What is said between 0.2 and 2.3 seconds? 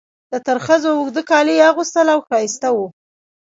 د ترخزو اوږده کالي یې اغوستل او